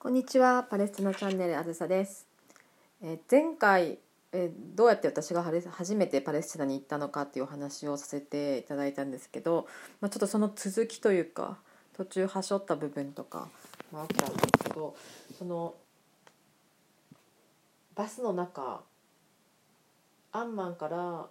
[0.00, 2.24] こんにちはパレスチナチャンネルあずさです、
[3.02, 3.98] え前回、
[4.30, 9.66] えどうやって私が初めてパレスチナに行ったのかっていうお話をさせていただいたんですけど、
[10.00, 11.58] まあ、ちょっとその続きというか
[11.96, 13.48] 途中はしょった部分とか
[13.90, 14.94] もあったんですけど
[15.36, 15.74] その
[17.96, 18.82] バスの中
[20.30, 21.26] アンマンから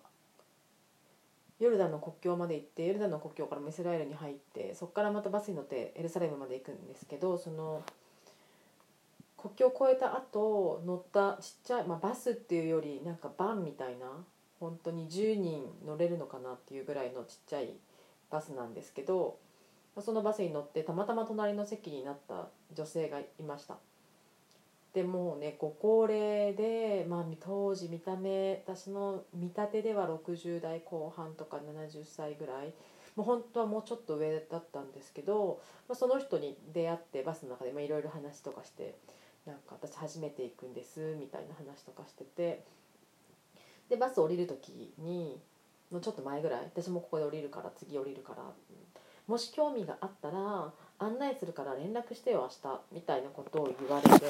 [1.62, 7.82] ヨルダンの国境まで行ってヨルダンの国境からイスラエルに入ってそこからまたバスに乗ってエルサレムまで行くんですけどその
[9.38, 14.08] 国境を越えた後乗ったちっちゃい、まあ、バスっていうよりなんかバンみたいな
[14.60, 17.76] 本当に10人乗れるのかなっていうぐらいのちっちゃい
[18.32, 19.38] バスなんですけど
[20.00, 23.78] そのバスに乗ってたまたま隣の席になった女性がいました。
[24.94, 32.74] でもうねご高齢で、まあ、当時見た目私の見立てでは60代後半とか70歳ぐらい
[33.18, 38.96] もう本当はもうちょっと上だったんですけど、まあ、その人に出会ってバスの中でいろいろ話とかして
[39.48, 42.64] なんか私初めて行くんですみたいな話とかしてて
[43.90, 45.40] でバス降りる時に
[45.92, 48.44] のちょっと前ぐらい私もここで降りるから次降りるから
[49.26, 54.26] もし興味があったら案内するから連絡してよ明日みたいなことを言われて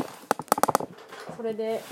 [1.35, 1.83] それで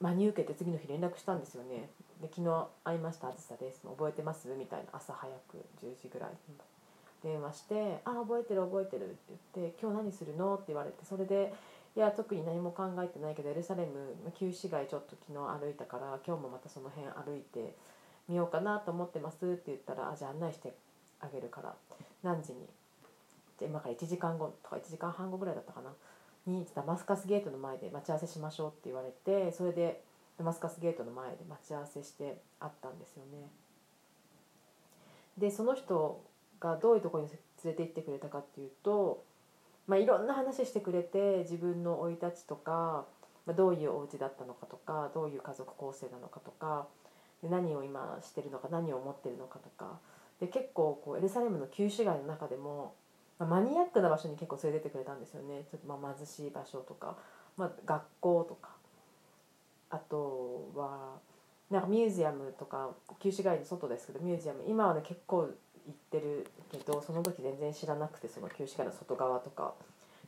[0.00, 1.88] 真に受けて次の日連絡したんですよね。
[2.20, 3.82] で昨日会いましたあずさです。
[3.86, 4.48] 覚えてます？
[4.48, 6.30] みたいな朝早く10時ぐらい
[7.22, 9.16] 電話して「あ覚えてる覚えてる」って
[9.56, 11.52] 言って「今日何するの?」って言われてそれで
[11.96, 17.74] 「いや特に何も考えてないけどエルサレム旧市街ちょっと昨日歩いたから今日もまたその辺歩いて
[18.28, 20.74] みようかなと思ってます」って言ったら「あじゃあ案内して
[21.20, 21.74] あげるから
[22.22, 22.66] 何時に？
[23.58, 25.92] じゃ今から1時間後とか1時間半後ぐらいだったかな？
[26.46, 30.04] にダマスカスゲートの前で待ち合わせしましょうって言われてそれで
[30.38, 33.48] ダマスカスゲートの前で待ち合わせして会ったんですよね。
[35.38, 36.22] でその人
[36.60, 37.28] がどういうとこに
[37.64, 39.24] 連れて行ってくれたかっていうと、
[39.86, 43.04] まあ、いろんな話してくれて自分の生い立ちとか、
[43.44, 46.86] まあ、どういうお家だったのかとかどういう家族構成なのかとか
[47.42, 49.98] で何を今してるのか何を思ってるのかとか
[50.40, 52.94] で結構こうエルサレムの旧市街の中でも、
[53.38, 57.16] まあ、マニアックな場所に結構連れてってくれたんですよねちょっとまあ貧しい場所とか、
[57.56, 58.75] まあ、学校とか
[59.90, 61.18] あとは
[61.70, 69.74] なんかミュージアムとか旧市街の外ですけどミュージアム今はね結構行ってるけどその時全然知らなくてその旧市街の外側とか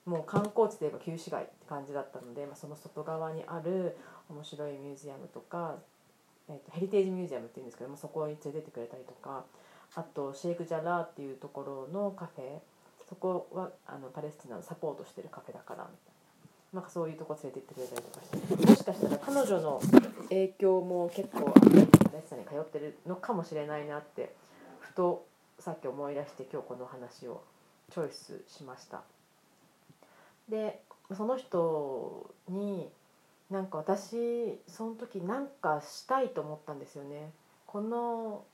[0.04, 3.96] もう観光地といえば旧市街って感じだったので、まあ、その外側にある
[4.30, 5.76] 面白いミュージアムとか、
[6.48, 9.44] えー、とヘリテージミュージアムっていうんですけどもそこに連れてってくれたりとか
[9.94, 12.58] あとシェイク・ジャラーっていうところのカフェ
[13.08, 16.17] そこはあのパレスチナのサポートしてるカフェだからみたいな。
[16.72, 19.80] なんかそういうとこ連れて行ってくれたりとかしてもしかしたら彼女の
[20.28, 24.34] 影響も結構パレスチナに通ってるのかもしれないなって
[24.80, 25.26] ふと
[25.58, 27.42] さっき思い出して今日この話を
[27.92, 29.02] チョイスしました。
[30.48, 30.80] で
[31.16, 32.90] その人に
[33.50, 37.30] なんか私その時なんかしたいと思ったんですよね。
[37.66, 38.44] この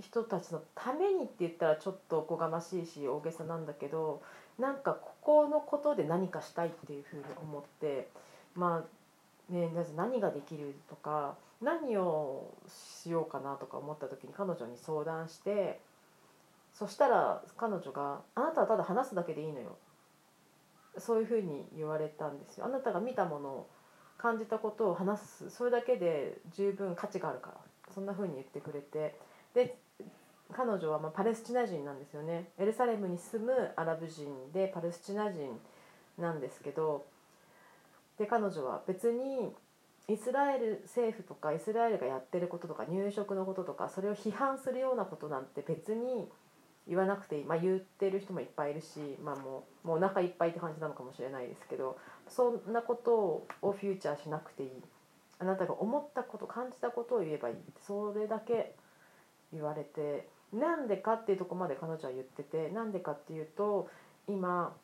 [0.00, 4.22] 人たちのためにって言ったらちょっとおこがましいし大げさなんだけど
[4.58, 8.08] なんかここのことで何かしたいっていうふうに思って
[8.54, 8.82] ま
[9.50, 15.80] あね何ができるとか何をしようかなとか思った時に彼女に相談して
[16.72, 19.76] そしたら彼女が「あなたはただ話すだけでいいのよ」
[20.96, 22.64] そういうふうに言われたんですよ。
[22.64, 23.66] あなたが見たものを
[24.16, 25.50] 感じたことを話す。
[25.50, 27.56] それだけで十分価値があるから。
[27.94, 29.20] そんなふうに言ってくれて。
[29.54, 29.78] で
[30.54, 32.50] 彼女はまパレスチナ人なんですよね。
[32.58, 35.60] エルサレムに住むアラブ人でパレスチナ人
[36.18, 37.06] なんですけど
[38.18, 39.52] で彼女は別に
[40.08, 46.28] イスラエル政府とかイスラエルがやってることとか入植のこととかそれを批判するようなことなんて別に
[46.88, 54.70] 言わなくていい、まあ、言ってる人もいっぱいいるし、まあ、もうもうお腹いっぱいって感じなのかもしれないですけどそんなことをフューチャーしなくていい。
[55.40, 57.56] あなたが思ったこと感じたことを言えばいい。
[57.86, 58.74] それだけ
[59.52, 63.88] 言われてなんでかっていうとこまで彼女は言っててなんでかっていうと
[64.26, 64.74] 今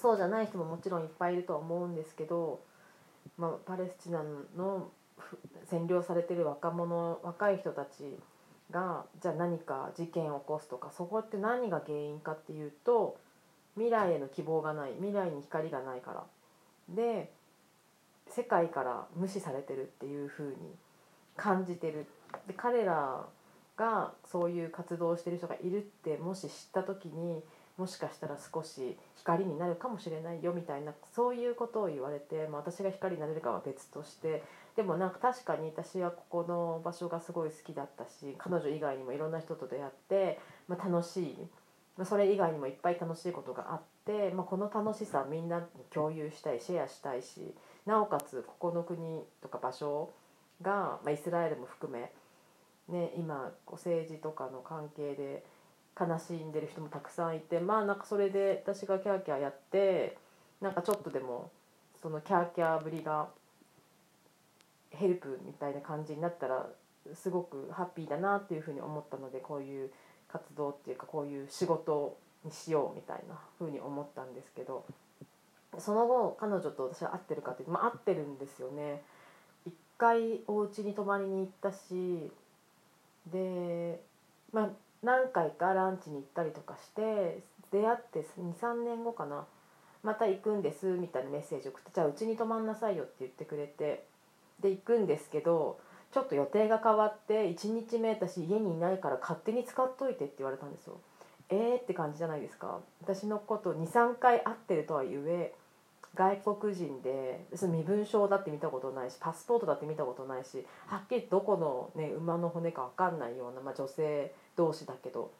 [0.00, 2.60] そうじゃない人ももちろんいっぱいいるとは思うんですけど、
[3.36, 4.22] まあ、パレスチナ
[4.56, 4.90] の
[5.70, 8.16] 占領されてる若者若い人たち
[8.70, 13.16] がじゃあ何か事件を起こすとかそこって何が原因かっていうと
[13.74, 16.24] 未来への希望がない未来に光がないから。
[16.88, 17.32] で
[18.28, 20.56] 世界から無視されてるっていうふうに
[21.36, 22.06] 感じてる。
[22.46, 23.26] で彼ら
[23.76, 27.42] がそういう活動をしてる人がいるってもし知った時に
[27.78, 34.42] もしかしたら少し光になるかもしれないよみたいなそういうことを言われて、まあ、私が光になれるかは別として
[34.76, 40.38] でもなんか確かに私はここの場所がすごい好きだったし彼女以外にもいろんな人と出会って、
[40.68, 41.36] まあ、楽しい
[41.96, 47.54] まあ、それ以外にもいっぱい楽しいことがあって、まあ、この楽しさみんなに共有したいシェアしたいし
[47.84, 50.10] なおかつここの国とか場所
[50.62, 52.12] が、まあ、イスラエルも含め、
[52.88, 55.44] ね、今こう政治とかの関係で
[55.98, 60.16] 悲しんでる人もたくさんいてまあなんかそれで私がキャーキャーやって
[60.60, 61.50] なんかちょっとでも
[62.00, 63.28] そのキャーキャーぶりが
[64.90, 66.66] ヘルプみたいな感じになったら
[67.14, 69.90] すごくハッピーだなっていうふうに思ったのでこういう
[70.28, 74.84] 活動っていうかこういう仕事にしようみたいなふうに思ったんですけど
[75.78, 79.02] その後彼女と私は会ってるかっていうと、まあ、会ってるんですよね。
[79.66, 82.30] 一回お家に泊まりに行ったし
[83.26, 84.00] で、
[84.52, 84.70] まあ、
[85.02, 89.46] 何回かランチに行ったりとかして出会って23年後かな。
[90.02, 94.04] また行くんですみたいなメッセージ送ってじゃあうちに泊まんなさいよって言ってくれて。
[94.62, 95.78] で行くんですけど
[96.12, 101.00] ちょっと予定が変わって1日目私家にいないから勝手に使っといてって言われたんですよ。
[101.48, 102.80] えーって感じじゃないですか。
[103.02, 105.54] 私のこと23回会ってるとはゆえ
[106.14, 115.30] 外国人でその身分証だって見たことないしパスポートだって見たことないしはっきりどこの、ね、馬の骨か分かんないような、まあ、女性同士だけど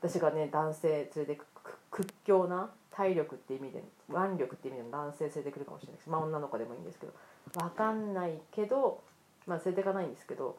[0.00, 1.44] 私がね男性連れてく
[1.90, 7.12] 屈強な体力って意味で腕力って意味で男性連れてくるかもしれないしまあ女の子でもいいんですけど
[7.54, 9.02] 分かんないけど、
[9.46, 10.56] まあ、連れてかないんですけど、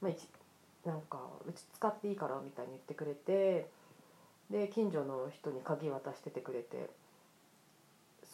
[0.00, 0.26] まあ、一
[0.86, 3.68] なんかうち使っていいからみたいに言ってくれて
[4.50, 6.88] で近所の人に鍵渡しててくれて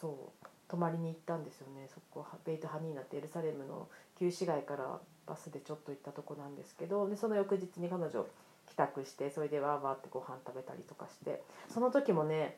[0.03, 1.87] そう泊まりに行ったんですよね。
[1.93, 3.87] そこベイト・ハニーナってエルサレムの
[4.19, 8.25] 旧市街からバスでちょっと行ったとこなんですけどでその翌日に彼女
[8.67, 12.57] 帰宅してそれでわーわーってご飯食べたりとかしてその時もね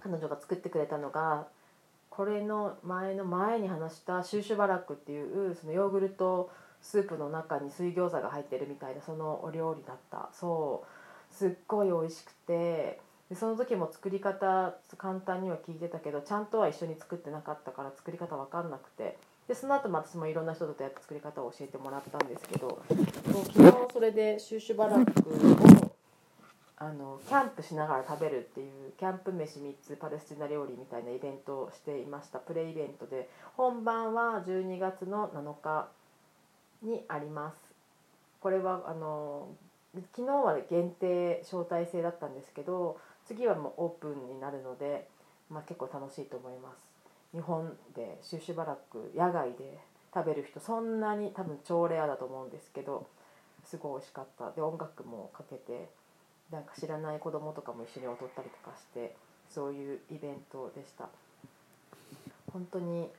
[0.00, 1.46] 彼女が作ってくれたのが
[2.10, 6.50] これの前の前に話したシューシュバラックっていうそのヨーグルト
[6.82, 10.28] スープの中に水餃子が入ってるみたいなそのお料理だった。
[10.32, 10.84] そ
[11.30, 19.16] うすっごい美味しくてでその時も作り方簡単には聞いてたけどちゃんとは一緒に作ってなかったから作り方分かんなくて。
[19.48, 22.82] でその後も私もいろんな人とやって作り方を教えてもらったんですけど
[23.32, 25.88] そう昨日それでシューシュバラックを
[26.80, 32.38] あのキャンプしながら食べるっていうキャンプ飯3つパレスチナ料理みたいなイベントをしていました。
[32.38, 33.28] プレイベントで。
[33.56, 35.88] 本番は12月の7日
[36.82, 37.56] にあります。
[38.40, 39.48] これはあの
[40.14, 42.98] 昨日は限定招待制だったんですけど
[43.28, 45.06] 次はもうオープンになるので、
[45.50, 46.88] まあ、結構楽しいと思います。
[47.34, 49.78] 日本でシューシュバラック野外で
[50.14, 53.06] 食べる人そんなに多分超レアだと思うんですけど
[53.66, 54.50] すごい美味しかった。
[54.52, 55.90] で音楽もかけて
[56.50, 59.14] なんか知らない子供とかも一緒に踊ったりとかして
[59.50, 61.10] そういうイベントでした。
[62.50, 63.10] 本当に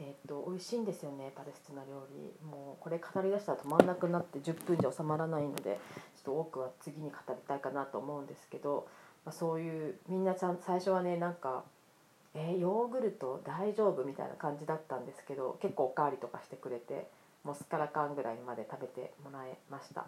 [0.00, 2.46] えー、と美味しいんですよねパレスチナ料理。
[2.46, 5.78] もうこれ語りだしたら止まんなくなって10分じゃ収まらないので
[6.16, 8.88] ちょっと多くは次に語りたいかなと思うんですけど、
[9.24, 11.64] まあ、そういうみんなちゃん最初はねなんか
[12.34, 17.08] 「えー、ヨーグルト大丈夫?」みたいな感じだったんですけど結構おかわりとかしてくれて
[17.42, 20.06] もうすっからかんぐらいまで食べてもらいました。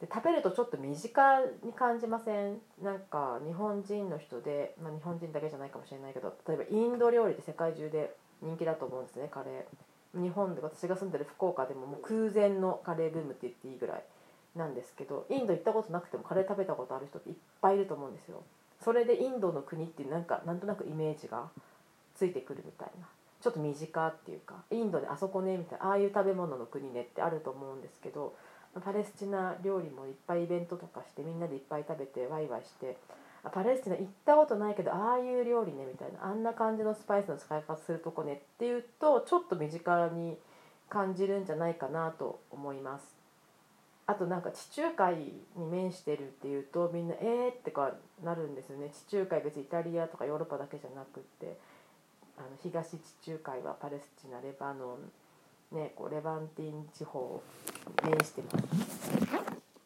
[0.00, 2.60] で食べるとちょっと身近に感じません？
[2.80, 14.04] なんか日本人の人で、まあ、日本人だけじゃないかもしれないけど例えばインド料理って世界中で人気だと思うんですねカレー日本で私が住んでる福岡でももう空前のカレーブームって言っていいぐらい
[14.56, 18.42] なんですけどインド行ったことなくてもカレー食べたことある人っていっぱいいると思うんですよ。
[18.82, 21.48] それでインドの国ってなんかなんとなくイメージが
[22.14, 23.06] ついてくるみたいな。
[23.40, 28.34] ちょっと身近っていうかインドであそこねみたいなああいう食べ物の国ねってあると思うんですけど
[28.84, 32.98] パレスチナ料理もいっぱいイベントとかしてみんなでいっぱい食べてワイワイして
[33.50, 40.36] パレスチナ行ったことないけどああいう料理ねみたいなあんな感じのスパイスの使い方するとこねっていうとちょっと身近に
[40.90, 43.19] 感じるんじゃないかなと思います。
[44.10, 47.92] あとなんか地中海に面してるっていうとみんなえーってか
[48.24, 48.90] なるんですよね。
[48.90, 51.56] 地中海別にイタリアとかヨーロッパだけじゃなくって。
[52.40, 54.96] あの東地中海はパレスチナレバノ
[55.72, 55.76] ン。
[55.76, 57.40] ね、こうレバンティン地方
[58.02, 58.64] 面してます。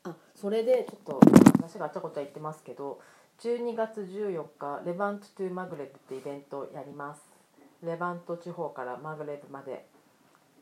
[0.04, 1.21] あそれでちょっと
[1.61, 3.00] 話があちゃこちゃ言ってますけど
[3.40, 7.23] 12月14日レバント・トゥ・マグレブってイベントやります。
[7.83, 9.85] レバント地方からマグレブまで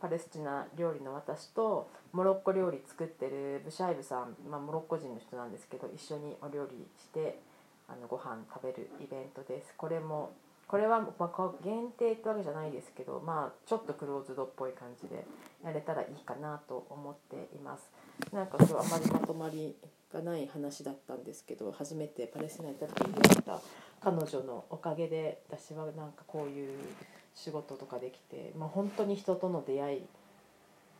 [0.02, 7.38] パレスチナ料理の私とモロッコ料理作ってるブシャイブさん、まあ、モロッコ人の人なんですけど一緒にお料理して
[7.86, 9.72] あのご飯食べるイベントです。
[9.76, 10.32] これも
[10.66, 15.24] これはまあ限定ってわけじゃないですけどまあちょっとクローズドっぽい感じで
[15.64, 17.88] やれたらいいかなと思っています。
[18.32, 19.76] なんか今日あまりまとまり
[20.12, 23.60] がない話だったんですけど初めてパレスチナ行った時に出会った
[24.00, 26.78] 彼女のおかげで私はなんかこういう
[27.34, 30.02] 仕事とかできて、まあ、本当に人との出会い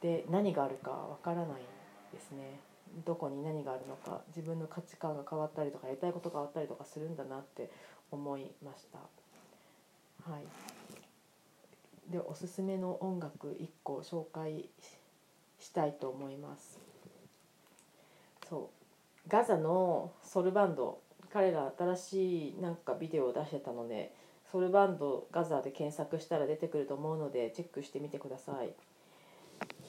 [0.00, 1.46] で何があるかわからない
[2.12, 2.58] ですね。
[3.06, 7.70] どこに何があるのか自分の価値観が変わったりとかやりたいことが変わったりとかするんだなって
[8.10, 8.98] 思いました。
[10.30, 10.42] はい。
[12.12, 14.68] でおすすめの音楽1個紹介
[15.58, 16.78] したいと思います。
[18.48, 18.70] そ
[19.26, 19.28] う。
[19.28, 21.00] ガザのソルバンド
[21.32, 24.12] 彼ら新しいなんかビデオを出してたので
[24.52, 28.74] ソルバンドガザーで検索したら出てくると思うのでチェックしてみてください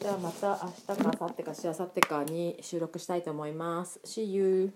[0.01, 4.71] ではまた明日か明後日かしあさってかに収録したいと思います See you!